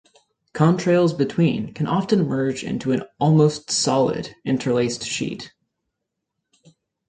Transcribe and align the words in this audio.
Contrails 0.55 1.15
between 1.15 1.75
can 1.75 1.85
often 1.85 2.27
merge 2.27 2.63
into 2.63 2.91
an 2.91 3.03
"almost 3.19 3.69
solid" 3.69 4.33
interlaced 4.43 5.05
sheet. 5.05 5.53